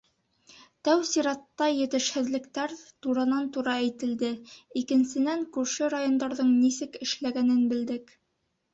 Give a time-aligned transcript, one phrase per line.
[0.87, 2.73] Тәү сиратта, етешһеҙлектәр
[3.07, 4.33] туранан-тура әйтелде,
[4.83, 8.15] икенсенән, күрше райондарҙың нисек эшләгәнен белдек.